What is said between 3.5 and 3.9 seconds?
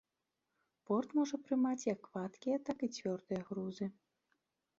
грузы.